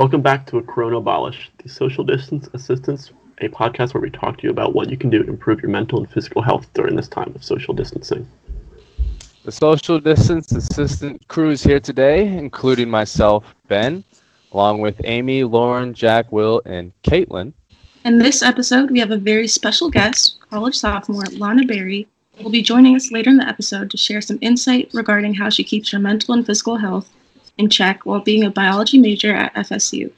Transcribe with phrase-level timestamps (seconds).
[0.00, 3.12] Welcome back to a Corona Abolish, the Social Distance Assistants,
[3.42, 5.70] a podcast where we talk to you about what you can do to improve your
[5.70, 8.26] mental and physical health during this time of social distancing.
[9.44, 14.02] The social distance assistant crew is here today, including myself, Ben,
[14.52, 17.52] along with Amy, Lauren, Jack, Will, and Caitlin.
[18.02, 22.08] In this episode, we have a very special guest, college sophomore Lana Berry,
[22.38, 25.50] who will be joining us later in the episode to share some insight regarding how
[25.50, 27.10] she keeps her mental and physical health
[27.60, 30.10] in check while being a biology major at FSU.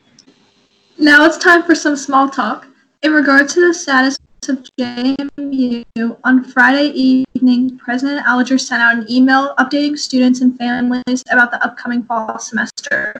[0.98, 2.66] Now it's time for some small talk.
[3.02, 4.16] In regard to the status
[4.48, 11.22] of JMU, on Friday evening, President Alger sent out an email updating students and families
[11.30, 13.16] about the upcoming fall semester.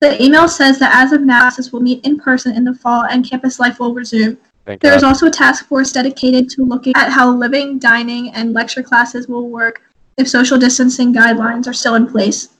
[0.00, 3.04] The email says that as of now, classes will meet in person in the fall
[3.04, 4.38] and campus life will resume.
[4.66, 5.08] Thank There is God.
[5.08, 9.48] also a task force dedicated to looking at how living, dining, and lecture classes will
[9.48, 9.82] work
[10.16, 12.53] if social distancing guidelines are still in place.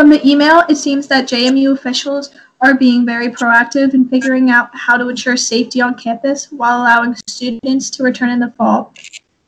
[0.00, 2.30] From the email, it seems that JMU officials
[2.62, 7.14] are being very proactive in figuring out how to ensure safety on campus while allowing
[7.26, 8.94] students to return in the fall,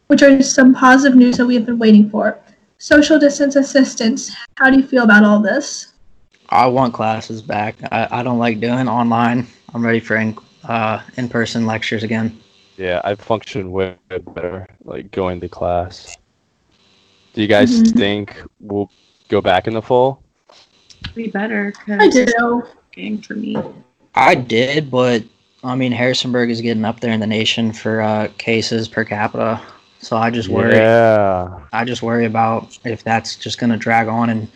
[0.09, 2.39] which are some positive news that we have been waiting for.
[2.77, 5.95] Social distance assistants, how do you feel about all this?
[6.51, 7.77] I want classes back.
[7.91, 9.47] I, I don't like doing online.
[9.73, 12.39] I'm ready for in uh, in person lectures again.
[12.77, 16.15] Yeah, I function way better, like going to class.
[17.33, 17.97] Do you guys Mhm.
[17.97, 18.91] think we'll
[19.31, 20.22] go back in the fall?
[21.15, 22.67] Be better I because do.
[22.93, 23.57] game for me.
[24.15, 25.23] I did, but
[25.65, 29.61] I mean Harrisonburg is getting up there in the nation for uh, cases per capita.
[30.01, 30.75] So I just worry.
[30.75, 31.61] Yeah.
[31.73, 34.49] I just worry about if that's just going to drag on and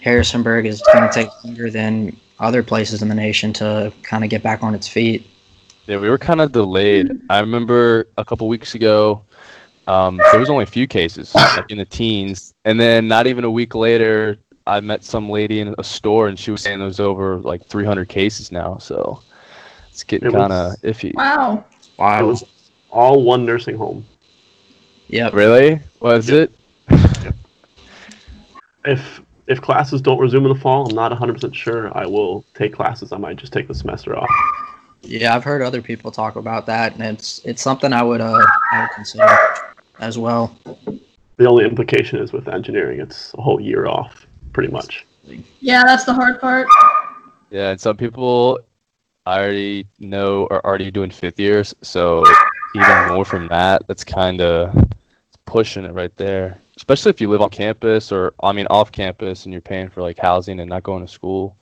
[0.00, 4.30] Harrisonburg is going to take longer than other places in the nation to kind of
[4.30, 5.26] get back on its feet.
[5.86, 7.10] Yeah, we were kind of delayed.
[7.30, 9.22] I remember a couple weeks ago,
[9.86, 13.44] um, there was only a few cases, like in the teens, and then not even
[13.44, 14.36] a week later,
[14.66, 18.08] I met some lady in a store, and she was saying there's over like 300
[18.08, 18.78] cases now.
[18.78, 19.22] So
[19.88, 21.14] it's getting It kind of iffy.
[21.14, 21.64] Wow.
[21.80, 22.26] It Wow.
[22.26, 22.44] was
[22.90, 24.04] all one nursing home.
[25.08, 25.30] Yeah.
[25.32, 25.80] Really?
[26.00, 26.52] Was it?
[28.84, 32.72] If if classes don't resume in the fall, I'm not 100% sure I will take
[32.74, 33.12] classes.
[33.12, 34.28] I might just take the semester off.
[35.02, 38.40] Yeah, I've heard other people talk about that, and it's it's something I would uh
[38.72, 39.38] I would consider
[40.00, 40.56] as well.
[41.36, 44.25] The only implication is with engineering, it's a whole year off,
[44.56, 45.04] pretty much.
[45.60, 46.66] Yeah, that's the hard part.
[47.50, 48.58] Yeah, and some people
[49.26, 52.24] I already know are already doing fifth years, so
[52.74, 54.74] even more from that, that's kind of
[55.44, 56.58] pushing it right there.
[56.78, 60.00] Especially if you live on campus or I mean off campus and you're paying for
[60.00, 61.54] like housing and not going to school.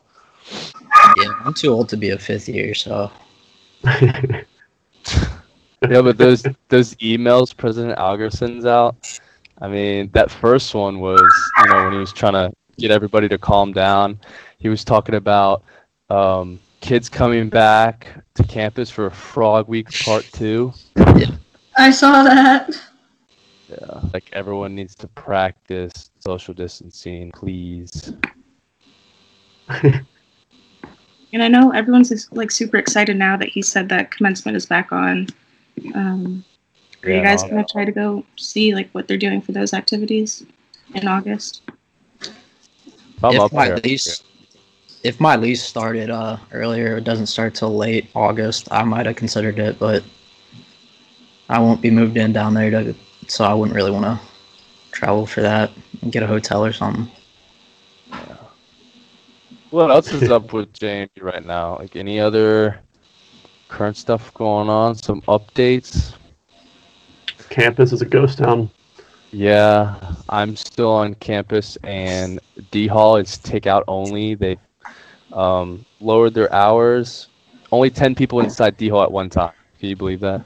[1.16, 3.10] Yeah, I'm too old to be a fifth year, so
[3.82, 4.44] Yeah,
[5.82, 8.94] but those those emails President Alger sends out,
[9.60, 11.20] I mean, that first one was,
[11.58, 14.18] you know, when he was trying to get everybody to calm down,
[14.58, 15.62] he was talking about
[16.10, 20.72] um, kids coming back to campus for Frog Week Part Two.
[21.76, 22.70] I saw that.
[23.68, 28.12] Yeah, like everyone needs to practice social distancing, please.
[31.34, 34.66] And I know everyone's just, like super excited now that he said that commencement is
[34.66, 35.26] back on.
[35.92, 36.44] Um,
[37.02, 40.46] are you guys gonna try to go see like what they're doing for those activities
[40.94, 41.62] in August?
[43.24, 43.78] I'm if up my there.
[43.78, 44.22] lease
[45.02, 48.68] if my lease started uh earlier, it doesn't start till late August.
[48.70, 50.02] I might have considered it, but
[51.48, 52.94] I won't be moved in down there, to,
[53.28, 54.20] so I wouldn't really want to
[54.92, 55.70] travel for that
[56.00, 57.10] and get a hotel or something.
[59.70, 61.78] What else is up with JMU right now?
[61.78, 62.80] Like any other
[63.68, 64.94] current stuff going on?
[64.94, 66.14] Some updates?
[67.50, 68.70] Campus is a ghost town.
[69.34, 69.96] Yeah,
[70.28, 72.38] I'm still on campus, and
[72.70, 74.36] D Hall is takeout only.
[74.36, 74.56] They
[75.32, 77.26] um, lowered their hours.
[77.72, 79.50] Only ten people inside D Hall at one time.
[79.80, 80.44] Can you believe that?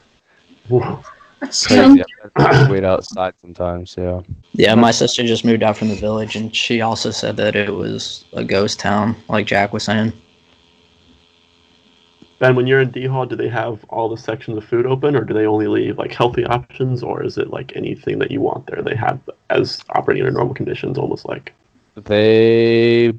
[1.41, 2.03] That's Crazy.
[2.37, 3.94] I have to wait outside sometimes.
[3.97, 4.22] Yeah.
[4.53, 7.70] Yeah, my sister just moved out from the village, and she also said that it
[7.75, 10.14] was a ghost town, like Jack was saying.
[12.38, 15.17] Ben, when you're in D Hall, do they have all the sections of food open,
[15.17, 18.40] or do they only leave like healthy options, or is it like anything that you
[18.40, 18.82] want there?
[18.82, 19.19] They have
[19.50, 21.52] as operating under normal conditions, almost like.
[21.96, 23.12] They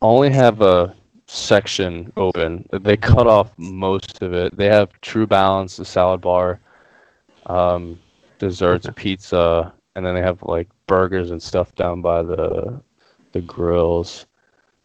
[0.00, 0.94] only have a
[1.26, 2.68] section open.
[2.72, 4.56] They cut off most of it.
[4.56, 6.60] They have True Balance, the salad bar,
[7.46, 7.98] um,
[8.38, 8.94] desserts, Okay.
[8.94, 12.80] pizza, and then they have like burgers and stuff down by the
[13.32, 14.26] the grills.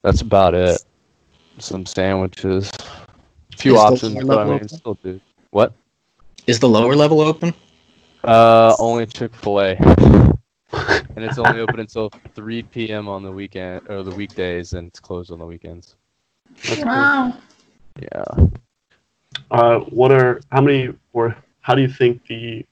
[0.03, 0.81] That's about it.
[1.57, 2.69] Some sandwiches,
[3.57, 4.69] few Is options, but I mean, open?
[4.69, 5.19] still do.
[5.51, 5.73] What?
[6.47, 7.53] Is the lower level open?
[8.23, 9.75] Uh, only Chick Fil A,
[10.73, 13.07] and it's only open until 3 p.m.
[13.07, 15.95] on the weekend or the weekdays, and it's closed on the weekends.
[16.63, 16.85] That's cool.
[16.85, 17.37] Wow.
[18.01, 18.47] Yeah.
[19.51, 22.65] Uh, what are how many or how do you think the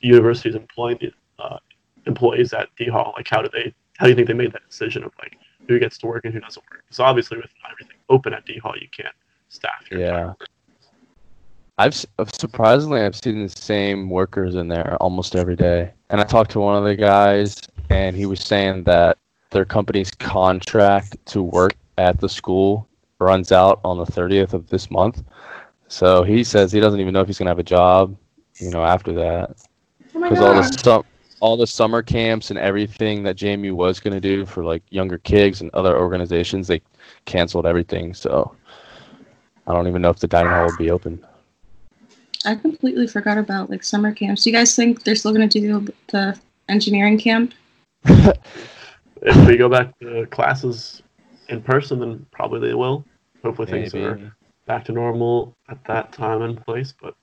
[0.00, 1.12] university is employing the
[1.42, 1.58] uh,
[2.06, 3.12] employees at D Hall?
[3.16, 3.72] Like, how do they?
[3.98, 5.38] How do you think they made that decision of like
[5.68, 6.82] who gets to work and who doesn't work?
[6.86, 9.14] Because obviously, with everything open at D Hall, you can't
[9.48, 9.84] staff.
[9.90, 10.18] Your Yeah.
[10.20, 10.34] entire-
[11.78, 15.90] I've uh, surprisingly I've seen the same workers in there almost every day.
[16.08, 17.56] And I talked to one of the guys
[17.90, 19.18] and he was saying that
[19.50, 22.88] their company's contract to work at the school
[23.18, 25.22] runs out on the 30th of this month.
[25.88, 28.16] So he says he doesn't even know if he's going to have a job,
[28.58, 29.56] you know, after that.
[30.14, 30.80] Oh Cuz all the god.
[30.80, 31.04] sum-
[31.40, 35.18] all the summer camps and everything that JMU was going to do for like younger
[35.18, 36.80] kids and other organizations, they
[37.26, 38.14] canceled everything.
[38.14, 38.54] So
[39.66, 41.24] I don't even know if the dining hall will be open.
[42.44, 44.44] I completely forgot about like summer camps.
[44.44, 47.54] Do you guys think they're still going to do the engineering camp?
[49.22, 51.02] If we go back to classes
[51.48, 53.04] in person, then probably they will.
[53.42, 54.20] Hopefully, things are
[54.66, 56.92] back to normal at that time and place.
[57.00, 57.14] But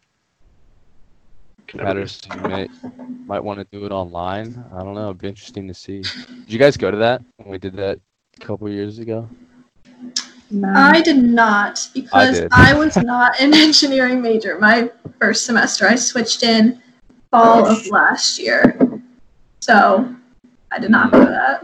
[1.68, 2.68] can never be- matters you may,
[3.26, 4.64] might want to do it online.
[4.74, 5.06] I don't know.
[5.06, 6.02] It'd be interesting to see.
[6.02, 8.00] Did you guys go to that when we did that
[8.38, 9.30] a couple years ago?
[10.52, 10.70] No.
[10.72, 12.50] I did not because did.
[12.52, 15.88] I, was not an engineering major my first semester.
[15.88, 16.82] I switched in
[17.32, 18.78] fall of last year.
[19.60, 20.14] So
[20.72, 21.64] I did not go to that.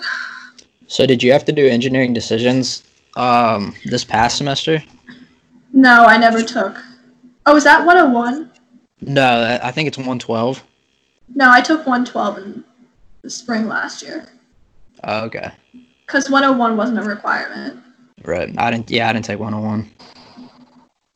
[0.87, 2.83] So did you have to do engineering decisions
[3.15, 4.83] um, this past semester?
[5.71, 6.81] No, I never took.
[7.45, 8.51] Oh, is that 101?
[9.01, 10.63] No, I I think it's 112.
[11.35, 12.63] No, I took 112 in
[13.21, 14.27] the spring last year.
[15.03, 15.51] Oh, okay.
[16.05, 17.79] Because 101 wasn't a requirement.
[18.23, 18.53] Right.
[18.57, 18.89] I didn't.
[18.89, 19.89] Yeah, I didn't take 101.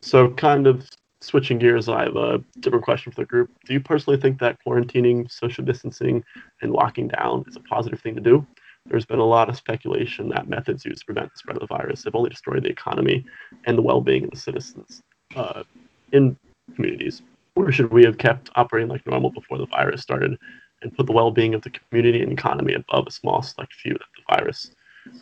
[0.01, 0.87] So, kind of
[1.21, 3.49] switching gears, I have a different question for the group.
[3.65, 6.23] Do you personally think that quarantining, social distancing,
[6.61, 8.45] and locking down is a positive thing to do?
[8.85, 11.67] There's been a lot of speculation that methods used to prevent the spread of the
[11.67, 13.25] virus have only destroyed the economy
[13.65, 15.01] and the well being of the citizens
[15.35, 15.63] uh,
[16.11, 16.37] in
[16.75, 17.21] communities.
[17.55, 20.37] Or should we have kept operating like normal before the virus started
[20.81, 23.93] and put the well being of the community and economy above a small select few
[23.93, 24.71] that the virus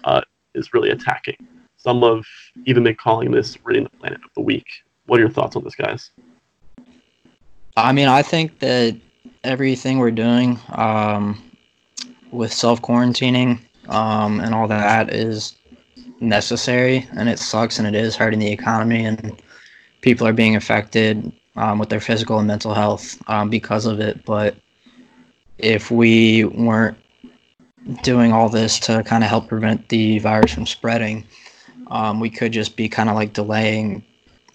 [0.05, 0.21] uh,
[0.55, 1.35] is really attacking?
[1.81, 2.25] Some have
[2.65, 4.67] even been calling this ridding the planet of the weak.
[5.07, 6.11] What are your thoughts on this, guys?
[7.75, 8.99] I mean, I think that
[9.43, 11.41] everything we're doing um,
[12.31, 15.55] with self quarantining um, and all that is
[16.19, 19.41] necessary, and it sucks, and it is hurting the economy, and
[20.01, 24.23] people are being affected um, with their physical and mental health um, because of it.
[24.23, 24.55] But
[25.57, 26.97] if we weren't
[28.03, 31.25] doing all this to kind of help prevent the virus from spreading,
[31.91, 34.03] um, we could just be kind of like delaying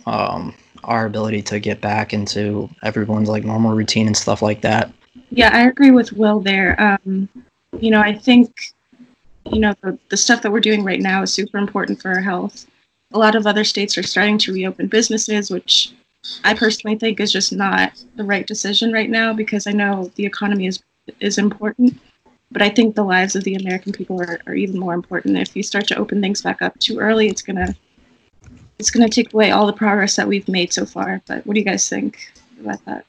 [0.06, 0.54] um,
[0.84, 4.90] our ability to get back into everyone's like normal routine and stuff like that.
[5.30, 6.80] Yeah, I agree with Will there.
[6.80, 7.28] Um,
[7.78, 8.72] you know, I think,
[9.52, 12.20] you know, the, the stuff that we're doing right now is super important for our
[12.20, 12.66] health.
[13.12, 15.92] A lot of other states are starting to reopen businesses, which
[16.42, 20.26] I personally think is just not the right decision right now because I know the
[20.26, 20.82] economy is
[21.20, 21.96] is important,
[22.50, 25.36] but I think the lives of the American people are, are even more important.
[25.36, 27.74] If you start to open things back up too early, it's gonna
[28.78, 31.20] it's gonna take away all the progress that we've made so far.
[31.26, 33.04] But what do you guys think about that?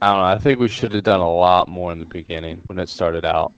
[0.00, 0.24] I don't know.
[0.24, 3.24] I think we should have done a lot more in the beginning when it started
[3.24, 3.52] out.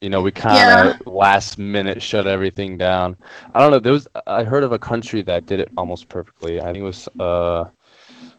[0.00, 3.16] You know, we kind of last minute shut everything down.
[3.54, 3.80] I don't know.
[3.80, 6.60] There was I heard of a country that did it almost perfectly.
[6.60, 7.64] I think it was uh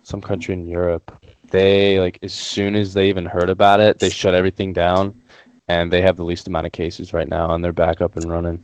[0.04, 1.14] some country in Europe.
[1.52, 5.21] They like as soon as they even heard about it, they shut everything down,
[5.68, 8.30] and they have the least amount of cases right now, and they're back up and
[8.30, 8.64] running.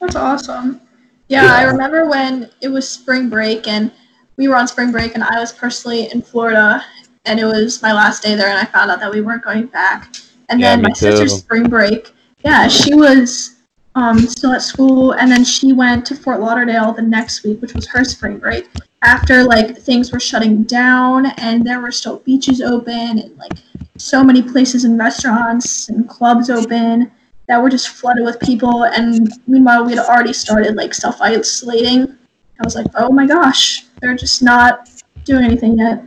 [0.00, 0.80] That's awesome.
[1.28, 3.92] Yeah, I remember when it was spring break and
[4.36, 6.84] we were on spring break and I was personally in Florida
[7.24, 9.66] and it was my last day there and I found out that we weren't going
[9.66, 10.16] back.
[10.48, 12.10] And Yeah, then my sister's spring break,
[12.44, 13.56] yeah, she was
[13.94, 17.74] um, still at school and then she went to Fort Lauderdale the next week, which
[17.74, 18.68] was her spring break.
[19.02, 23.52] After like things were shutting down and there were still beaches open and like
[24.00, 27.10] so many places and restaurants and clubs open
[27.48, 32.02] that were just flooded with people and meanwhile we had already started like self-isolating
[32.60, 34.88] i was like oh my gosh they're just not
[35.24, 36.02] doing anything yet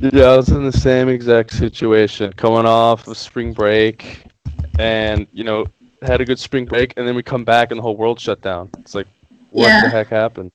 [0.00, 4.24] Yeah, I was in the same exact situation, coming off of spring break,
[4.78, 5.66] and you know
[6.02, 8.40] had a good spring break, and then we come back and the whole world shut
[8.40, 8.70] down.
[8.78, 9.06] It's like,
[9.50, 9.82] what Yeah.
[9.82, 10.50] the heck happened?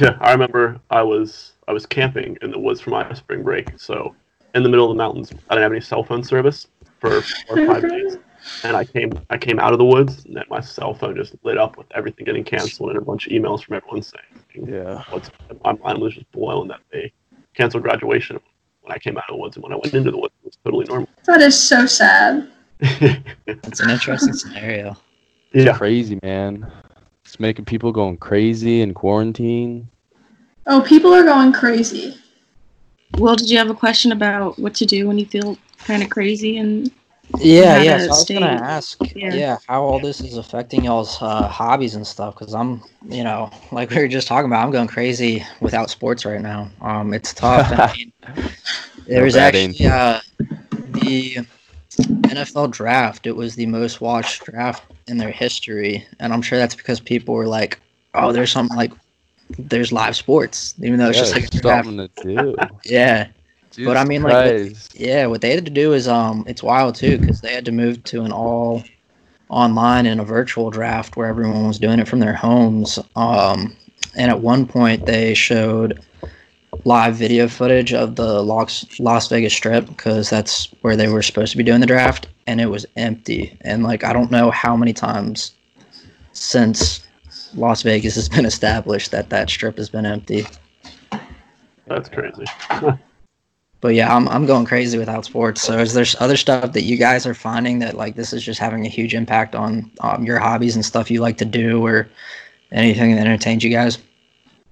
[0.00, 3.66] Yeah, I remember I was I was camping in the woods for my spring break.
[3.78, 4.14] So
[4.54, 6.66] in the middle of the mountains, I didn't have any cell phone service
[7.00, 8.18] for four or five days.
[8.64, 11.34] And I came I came out of the woods and then my cell phone just
[11.42, 15.02] lit up with everything getting canceled and a bunch of emails from everyone saying Yeah.
[15.10, 15.30] what's
[15.64, 17.12] my mind was just blown that they
[17.54, 18.38] canceled graduation
[18.82, 20.46] when I came out of the woods and when I went into the woods it
[20.46, 21.08] was totally normal.
[21.26, 24.96] that is so sad It's an interesting scenario.
[25.52, 25.76] yeah.
[25.76, 26.70] Crazy, man.
[27.24, 29.88] It's making people going crazy in quarantine.
[30.66, 32.16] Oh, people are going crazy.
[33.18, 36.10] Will, did you have a question about what to do when you feel kind of
[36.10, 36.90] crazy and
[37.38, 37.98] Yeah, yeah.
[37.98, 39.34] So I was gonna ask, yeah.
[39.34, 39.58] yeah.
[39.68, 42.34] how all this is affecting y'all's uh, hobbies and stuff.
[42.38, 46.24] Because I'm, you know, like we were just talking about, I'm going crazy without sports
[46.24, 46.70] right now.
[46.80, 47.70] Um, it's tough.
[47.70, 48.12] I mean,
[49.06, 50.20] there was actually uh,
[50.92, 51.46] the
[51.98, 53.26] NFL draft.
[53.26, 57.34] It was the most watched draft in their history, and I'm sure that's because people
[57.34, 57.78] were like,
[58.14, 58.92] "Oh, there's something like."
[59.58, 61.88] There's live sports, even though it's just like draft.
[61.88, 62.56] something to do.
[62.84, 63.28] Yeah,
[63.84, 64.56] But I Jesus mean, like,
[64.94, 67.72] yeah, what they had to do is um it's wild too because they had to
[67.72, 68.84] move to an all
[69.48, 72.98] online and a virtual draft where everyone was doing it from their homes.
[73.16, 73.76] Um
[74.16, 76.00] and at one point they showed
[76.84, 81.52] live video footage of the Las, Las Vegas Strip because that's where they were supposed
[81.52, 83.56] to be doing the draft and it was empty.
[83.62, 85.52] And like I don't know how many times
[86.32, 87.06] since
[87.54, 90.46] Las Vegas has been established that that strip has been empty.
[91.86, 92.44] That's crazy.
[93.80, 95.60] But yeah, I'm I'm going crazy without sports.
[95.60, 98.60] So is there other stuff that you guys are finding that like this is just
[98.60, 102.08] having a huge impact on um, your hobbies and stuff you like to do, or
[102.70, 103.98] anything that entertains you guys?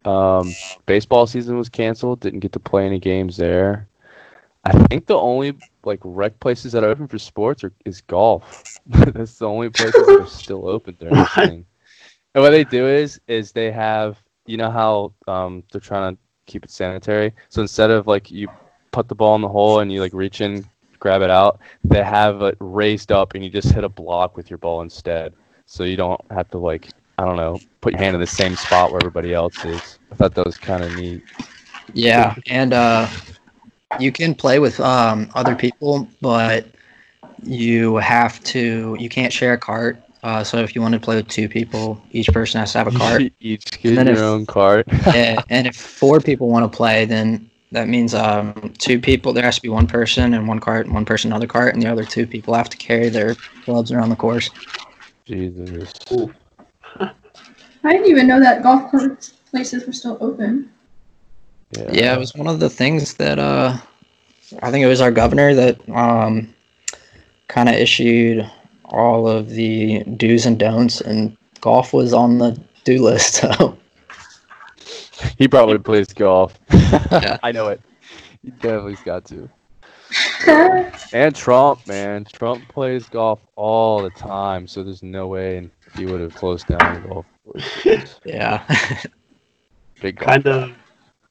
[0.04, 0.54] Um,
[0.86, 2.20] baseball season was canceled.
[2.20, 3.88] Didn't get to play any games there.
[4.64, 8.64] I think the only like rec places that are open for sports are is golf.
[8.86, 11.10] That's the only places that are still open there.
[11.10, 11.48] this What?
[11.48, 11.66] thing.
[12.34, 16.22] And what they do is is they have you know how um they're trying to
[16.46, 17.32] keep it sanitary.
[17.48, 18.48] So instead of like you
[18.92, 20.64] put the ball in the hole and you like reach in,
[20.98, 24.50] grab it out, they have it raised up and you just hit a block with
[24.50, 25.32] your ball instead.
[25.66, 28.56] So you don't have to like I don't know, put your hand in the same
[28.56, 29.98] spot where everybody else is.
[30.10, 31.22] I thought that was kind of neat.
[31.92, 33.06] Yeah, and uh,
[33.98, 36.66] you can play with um, other people, but
[37.42, 38.96] you have to.
[38.98, 39.98] You can't share a cart.
[40.22, 42.86] Uh, so if you want to play with two people, each person has to have
[42.86, 43.22] a cart.
[43.40, 44.86] Each get your if- own cart.
[45.06, 49.32] yeah, and if four people want to play, then that means um, two people.
[49.32, 51.82] There has to be one person and one cart, and one person another cart, and
[51.82, 53.34] the other two people have to carry their
[53.64, 54.50] clubs around the course.
[55.24, 55.92] Jesus.
[57.82, 60.70] I didn't even know that golf course places were still open.
[61.70, 61.90] Yeah.
[61.92, 63.78] Yeah, it was one of the things that uh,
[64.62, 66.52] I think it was our governor that um,
[67.48, 68.50] kind of issued
[68.90, 73.44] all of the do's and don'ts, and golf was on the do list.
[75.20, 76.58] So He probably plays golf.
[76.72, 77.36] Yeah.
[77.42, 77.80] I know it.
[78.42, 79.48] He definitely's got to.
[81.12, 82.24] And Trump, man.
[82.32, 86.94] Trump plays golf all the time, so there's no way he would have closed down
[87.02, 88.20] the golf course.
[88.24, 88.64] yeah,
[90.00, 90.30] Big golf.
[90.30, 90.72] kind of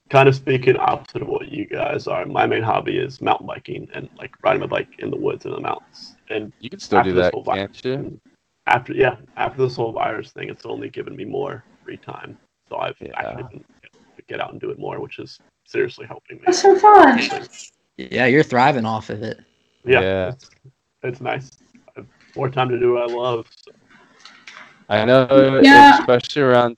[0.10, 3.88] kind of speaking opposite of what you guys are my main hobby is mountain biking
[3.94, 7.04] and like riding my bike in the woods and the mountains and You can still
[7.04, 8.20] do this that, whole virus, can't you?
[8.68, 12.38] after yeah after this whole virus thing it's only given me more free time
[12.70, 13.12] so i've Yeah.
[13.16, 16.44] actually been able to get out and do it more which is seriously helping me
[16.46, 17.20] That's so fun.
[17.98, 19.40] yeah, you're thriving off of it.
[19.86, 20.28] yeah, Yeah.
[20.30, 20.50] It's,
[21.04, 22.06] it's nice I have
[22.36, 23.72] more time to do what i love so.
[24.90, 26.00] I know, Yeah.
[26.00, 26.76] especially around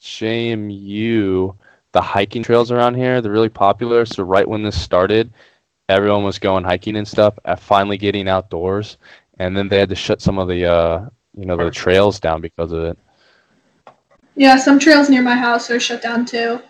[0.00, 1.54] JMU,
[1.92, 4.04] the hiking trails around here, they're really popular.
[4.04, 5.32] So right when this started,
[5.88, 8.98] everyone was going hiking and stuff, uh, finally getting outdoors.
[9.38, 12.40] And then they had to shut some of the, uh, you know, the trails down
[12.40, 12.98] because of it.
[14.34, 16.60] Yeah, some trails near my house are shut down too.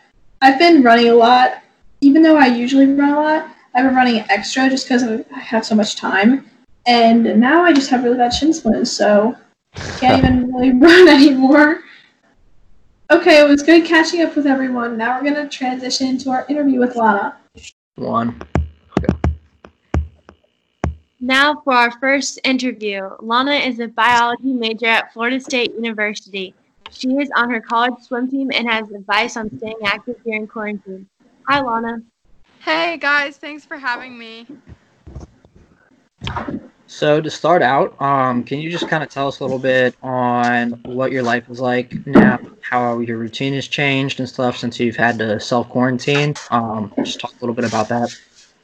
[0.40, 1.62] I've been running a lot.
[2.00, 5.64] Even though I usually run a lot, I've been running extra just because I have
[5.64, 6.50] so much time.
[6.86, 9.36] And now I just have really bad shin splints, so
[9.98, 11.82] can't even really run anymore.
[13.12, 14.96] Okay, it was good catching up with everyone.
[14.96, 17.36] Now we're gonna transition to our interview with Lana.
[17.96, 18.40] One.
[21.24, 23.08] Now for our first interview.
[23.20, 26.52] Lana is a biology major at Florida State University.
[26.90, 31.06] She is on her college swim team and has advice on staying active during quarantine.
[31.46, 32.02] Hi, Lana.
[32.58, 34.48] Hey guys, thanks for having me.
[36.88, 39.94] So to start out, um, can you just kind of tell us a little bit
[40.02, 44.80] on what your life is like now, how your routine has changed and stuff since
[44.80, 46.34] you've had to self quarantine?
[46.50, 48.12] Um, just talk a little bit about that.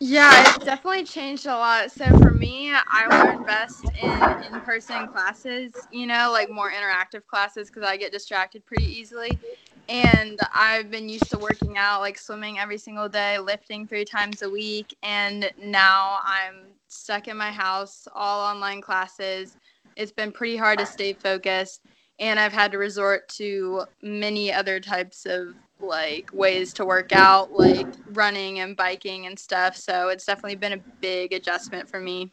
[0.00, 1.90] Yeah, it's definitely changed a lot.
[1.90, 7.68] So for me, I learn best in in-person classes, you know, like more interactive classes
[7.68, 9.40] because I get distracted pretty easily.
[9.88, 14.42] And I've been used to working out, like swimming every single day, lifting three times
[14.42, 19.56] a week, and now I'm stuck in my house, all online classes.
[19.96, 21.86] It's been pretty hard to stay focused,
[22.20, 27.52] and I've had to resort to many other types of like ways to work out,
[27.52, 29.76] like running and biking and stuff.
[29.76, 32.32] So it's definitely been a big adjustment for me.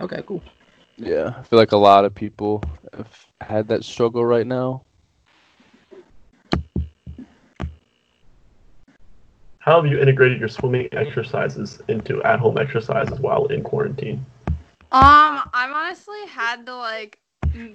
[0.00, 0.42] Okay, cool.
[0.96, 4.82] Yeah, I feel like a lot of people have had that struggle right now.
[9.60, 14.24] How have you integrated your swimming exercises into at-home exercises while in quarantine?
[14.90, 17.18] Um, I've honestly had to like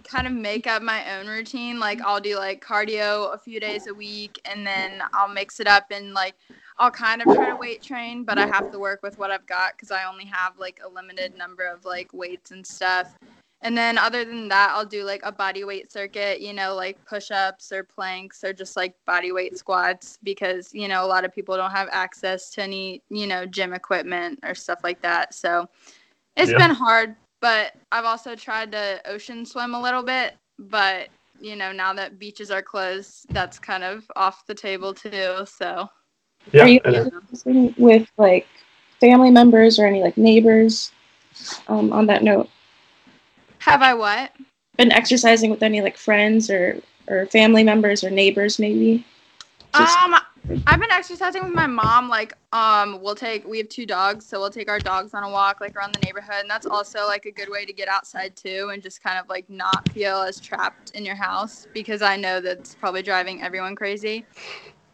[0.04, 1.80] kind of make up my own routine.
[1.80, 5.68] Like I'll do like cardio a few days a week and then I'll mix it
[5.68, 6.36] up and like
[6.78, 9.46] I'll kind of try to weight train, but I have to work with what I've
[9.46, 13.16] got cuz I only have like a limited number of like weights and stuff.
[13.62, 17.04] And then other than that, I'll do like a body weight circuit, you know, like
[17.06, 21.34] push-ups or planks or just like body weight squats because, you know, a lot of
[21.34, 25.34] people don't have access to any, you know, gym equipment or stuff like that.
[25.34, 25.70] So
[26.36, 26.58] it's Yeah.
[26.58, 31.10] been hard, but I've also tried to ocean swim a little bit, but
[31.42, 35.46] you know, now that beaches are closed, that's kind of off the table too.
[35.46, 35.90] So
[36.54, 38.48] Yeah, Are you and with like
[39.02, 40.94] family members or any like neighbors?
[41.68, 42.50] Um, on that note,
[43.60, 44.32] have I what?
[44.78, 49.06] been exercising with any like friends or or family members or neighbors maybe?
[49.76, 50.16] Just- um
[50.66, 52.10] I've been exercising with my mom.
[52.10, 55.30] Like, um, we'll take we have two dogs, so we'll take our dogs on a
[55.30, 58.36] walk like around the neighborhood, and that's also like a good way to get outside
[58.36, 62.16] too, and just kind of like not feel as trapped in your house because I
[62.16, 64.26] know that's probably driving everyone crazy.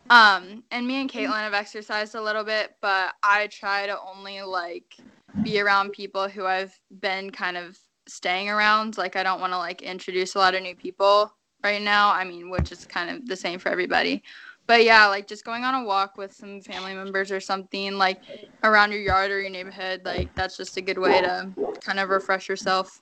[0.10, 4.42] Um, and me and Caitlin have exercised a little bit, but I try to only
[4.42, 4.96] like
[5.44, 8.98] be around people who I've been kind of staying around.
[8.98, 11.32] Like, I don't want to like introduce a lot of new people
[11.64, 12.12] right now.
[12.12, 14.24] I mean, which is kind of the same for everybody
[14.70, 18.22] but yeah, like just going on a walk with some family members or something like
[18.64, 22.10] around your yard or your neighborhood, like that's just a good way to kind of
[22.10, 23.02] refresh yourself.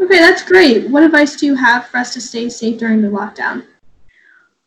[0.00, 0.88] Okay, that's great.
[0.88, 3.66] What advice do you have for us to stay safe during the lockdown?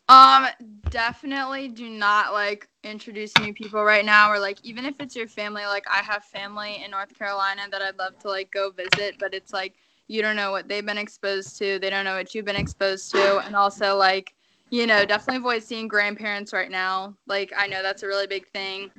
[0.07, 0.45] Um,
[0.91, 5.27] definitely do not like introduce new people right now, or like even if it's your
[5.27, 5.65] family.
[5.65, 9.33] Like I have family in North Carolina that I'd love to like go visit, but
[9.33, 9.73] it's like
[10.11, 11.79] you don't know what they've been exposed to.
[11.79, 14.35] They don't know what you've been exposed to, and also like
[14.69, 17.15] you know definitely avoid seeing grandparents right now.
[17.27, 18.91] Like I know that's a really big thing.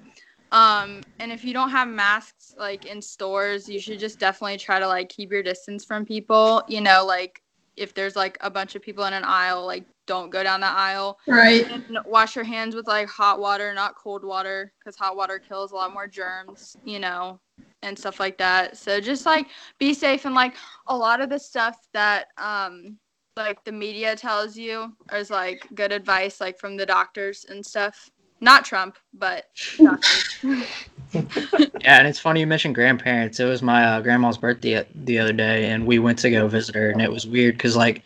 [0.52, 4.78] Um, and if you don't have masks like in stores, you should just definitely try
[4.78, 6.62] to like keep your distance from people.
[6.66, 7.42] You know, like
[7.76, 10.76] if there's like a bunch of people in an aisle, like don't go down that
[10.76, 11.18] aisle.
[11.26, 11.70] Right.
[11.70, 15.72] And wash your hands with like hot water, not cold water, because hot water kills
[15.72, 17.38] a lot more germs, you know,
[17.82, 18.76] and stuff like that.
[18.76, 19.46] So just like
[19.78, 20.54] be safe and like
[20.86, 22.98] a lot of the stuff that um
[23.36, 28.10] like the media tells you is like good advice like from the doctors and stuff.
[28.40, 29.46] Not Trump, but
[29.78, 30.66] doctors.
[31.14, 33.40] Yeah, and it's funny you mentioned grandparents.
[33.40, 36.74] It was my uh, grandma's birthday the other day, and we went to go visit
[36.74, 38.02] her, and it was weird because like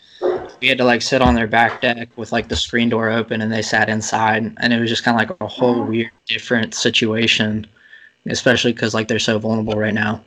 [0.60, 3.42] we had to like sit on their back deck with like the screen door open,
[3.42, 6.74] and they sat inside, and it was just kind of like a whole weird, different
[6.74, 7.66] situation,
[8.28, 10.22] especially because like they're so vulnerable right now.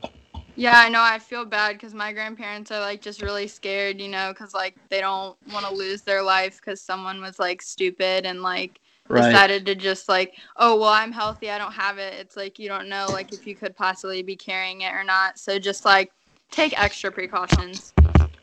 [0.56, 1.02] Yeah, I know.
[1.02, 4.76] I feel bad because my grandparents are like just really scared, you know, because like
[4.90, 9.26] they don't want to lose their life because someone was like stupid and like Right.
[9.26, 11.50] decided to just like, oh, well, I'm healthy.
[11.50, 12.14] I don't have it.
[12.20, 15.40] It's like you don't know like if you could possibly be carrying it or not.
[15.40, 16.12] So just like
[16.52, 17.94] take extra precautions.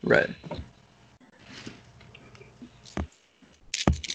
[0.03, 0.29] Right.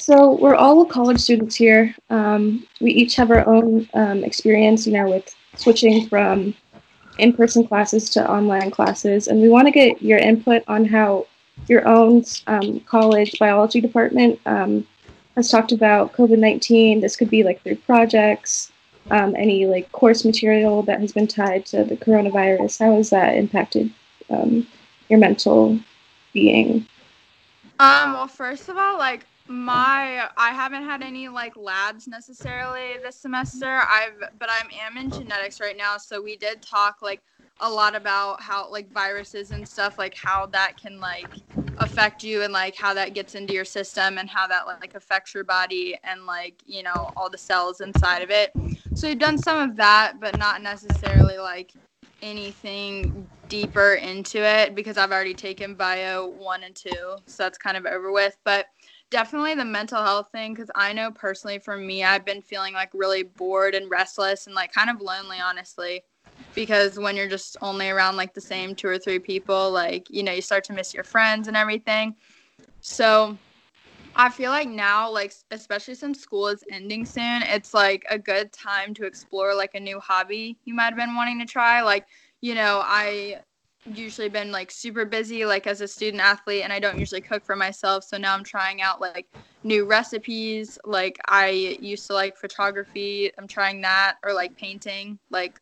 [0.03, 1.95] So we're all college students here.
[2.11, 6.57] Um, we each have our own um, experience, you know, with switching from
[7.19, 11.29] in-person classes to online classes, and we want to get your input on how
[11.69, 14.85] your own um, college biology department um,
[15.37, 17.01] has talked about COVID-19.
[17.01, 18.73] This could be like through projects,
[19.13, 22.81] um, any like course material that has been tied to the coronavirus.
[22.81, 23.93] How has that impacted
[24.31, 24.67] um,
[25.09, 25.79] your mental
[26.33, 26.89] being?
[27.79, 33.21] Um, well, first of all, like my I haven't had any like labs necessarily this
[33.21, 33.81] semester.
[33.89, 37.23] I've but I'm am in genetics right now, so we did talk like
[37.61, 41.37] a lot about how like viruses and stuff like how that can like
[41.79, 45.35] affect you and like how that gets into your system and how that like affects
[45.35, 48.53] your body and like you know all the cells inside of it
[48.95, 51.73] so we've done some of that but not necessarily like
[52.21, 57.77] anything deeper into it because i've already taken bio one and two so that's kind
[57.77, 58.67] of over with but
[59.13, 62.91] definitely the mental health thing because i know personally for me i've been feeling like
[62.95, 66.03] really bored and restless and like kind of lonely honestly
[66.55, 70.23] because when you're just only around like the same two or three people like you
[70.23, 72.15] know you start to miss your friends and everything.
[72.81, 73.37] So
[74.17, 78.53] i feel like now like especially since school is ending soon it's like a good
[78.53, 81.83] time to explore like a new hobby you might have been wanting to try.
[81.83, 82.07] Like
[82.41, 83.41] you know i
[83.85, 87.45] usually been like super busy like as a student athlete and i don't usually cook
[87.45, 89.27] for myself so now i'm trying out like
[89.65, 91.49] new recipes like i
[91.81, 95.61] used to like photography i'm trying that or like painting like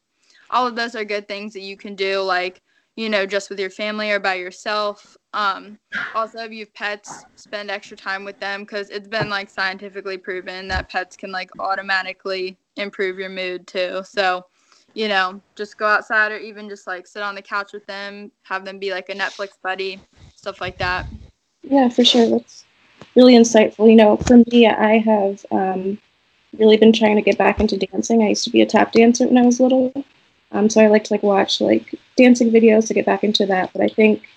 [0.50, 2.62] all of those are good things that you can do like
[2.96, 5.78] you know just with your family or by yourself Um,
[6.14, 10.18] also, if you have pets, spend extra time with them because it's been like scientifically
[10.18, 14.02] proven that pets can like automatically improve your mood too.
[14.04, 14.44] So,
[14.94, 18.30] you know, just go outside or even just like sit on the couch with them,
[18.42, 20.00] have them be like a Netflix buddy,
[20.36, 21.06] stuff like that.
[21.62, 22.28] Yeah, for sure.
[22.28, 22.64] That's
[23.14, 23.88] really insightful.
[23.88, 25.98] You know, for me, I have um,
[26.58, 28.22] really been trying to get back into dancing.
[28.22, 29.92] I used to be a tap dancer when I was little,
[30.52, 33.72] um, so I like to like watch like dancing videos to get back into that.
[33.72, 34.28] But I think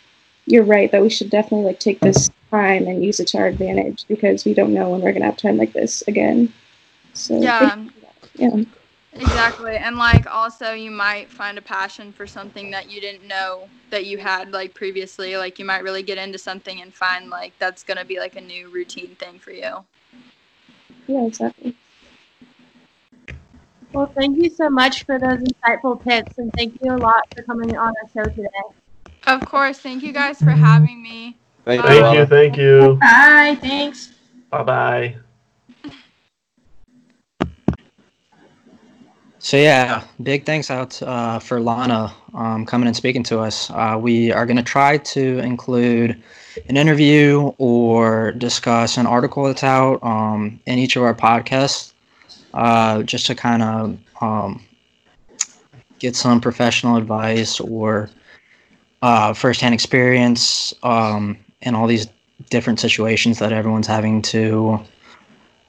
[0.46, 3.48] you're right that we should definitely like take this time and use it to our
[3.48, 6.54] advantage because we don't know when we're gonna have time like this again.
[7.14, 7.86] So Yeah.
[8.36, 8.64] yeah,
[9.16, 9.78] Exactly.
[9.78, 14.06] And like also you might find a passion for something that you didn't know that
[14.06, 15.38] you had like previously.
[15.38, 18.36] Like you might really get into something and find like that's going to be like
[18.36, 19.86] a new routine thing for you.
[21.08, 21.76] yeah, exactly.
[23.94, 27.44] Well, thank you so much for those insightful tips, and thank you a lot for
[27.44, 28.48] coming on our show today.
[29.28, 29.78] Of course.
[29.78, 31.38] Thank you guys for having me.
[31.64, 31.90] Thank you.
[31.90, 32.94] Thank you, thank you.
[32.96, 33.58] Bye.
[33.62, 34.12] Thanks.
[34.50, 35.16] Bye bye.
[39.44, 43.70] So yeah, big thanks out uh, for Lana um, coming and speaking to us.
[43.72, 46.24] Uh, we are going to try to include
[46.70, 51.92] an interview or discuss an article that's out um, in each of our podcasts,
[52.54, 54.64] uh, just to kind of um,
[56.00, 58.10] get some professional advice or
[59.02, 62.08] uh, firsthand experience um, in all these
[62.50, 64.80] different situations that everyone's having to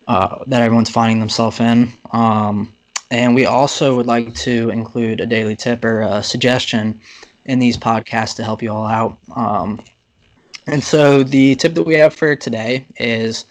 [0.07, 1.93] uh, that everyone's finding themselves in.
[3.11, 7.01] And we also would like to include a daily tip or a suggestion
[7.45, 9.19] in these podcasts to help you all out.
[9.37, 9.81] Um,
[10.67, 13.45] and so the tip that we have for today is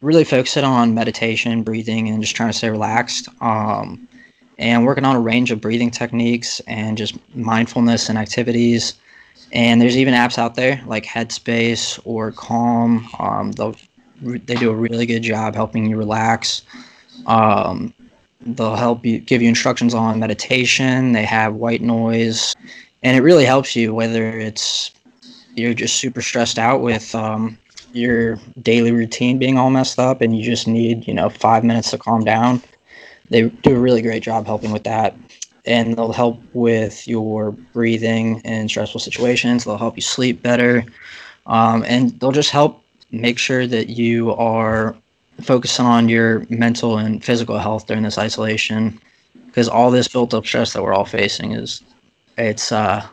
[0.00, 3.28] really focusing on meditation, breathing, and just trying to stay relaxed.
[3.40, 4.08] Um,
[4.58, 8.94] and working on a range of breathing techniques and just mindfulness and activities.
[9.52, 13.08] And there's even apps out there like Headspace or Calm.
[13.18, 13.52] Um,
[14.22, 16.62] they do a really good job helping you relax.
[17.26, 17.94] Um,
[18.40, 22.54] they'll help you give you instructions on meditation they have white noise
[23.02, 24.90] and it really helps you whether it's
[25.56, 27.58] you're just super stressed out with um,
[27.92, 31.90] your daily routine being all messed up and you just need you know five minutes
[31.90, 32.62] to calm down.
[33.30, 35.16] They do a really great job helping with that
[35.64, 40.84] and they'll help with your breathing in stressful situations they'll help you sleep better
[41.46, 44.94] um, and they'll just help make sure that you are
[45.42, 48.98] focusing on your mental and physical health during this isolation
[49.46, 51.82] because all this built up stress that we're all facing is
[52.38, 53.04] it's uh,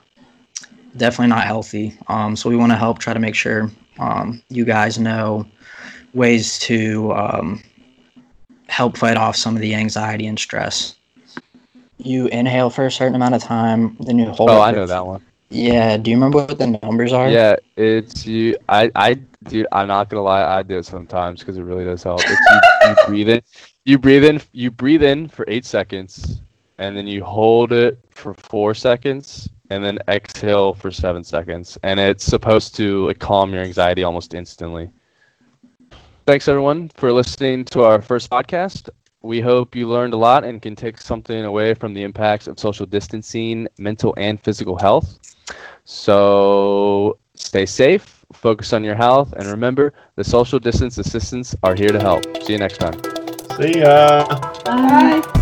[0.97, 4.65] definitely not healthy um, so we want to help try to make sure um, you
[4.65, 5.45] guys know
[6.13, 7.61] ways to um,
[8.67, 10.95] help fight off some of the anxiety and stress
[11.97, 14.85] you inhale for a certain amount of time then you hold Oh, it I know
[14.87, 15.21] that one.
[15.49, 18.55] yeah do you remember what the numbers are Yeah, it's you.
[18.69, 20.43] I, I, dude, I'm not gonna lie.
[20.43, 22.21] I do it sometimes because it really does help.
[22.23, 23.41] It's you, you breathe in,
[23.85, 26.41] you breathe in, you breathe in for eight seconds,
[26.77, 31.99] and then you hold it for four seconds, and then exhale for seven seconds, and
[31.99, 34.89] it's supposed to like, calm your anxiety almost instantly.
[36.25, 38.89] Thanks everyone for listening to our first podcast.
[39.23, 42.59] We hope you learned a lot and can take something away from the impacts of
[42.59, 45.19] social distancing, mental and physical health.
[45.83, 51.89] So stay safe, focus on your health, and remember the social distance assistants are here
[51.89, 52.25] to help.
[52.43, 52.99] See you next time.
[53.57, 54.25] See ya.
[54.65, 55.40] Bye.